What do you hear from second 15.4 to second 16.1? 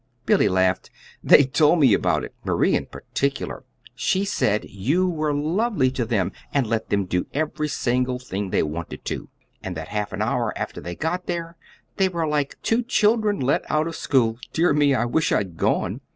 gone.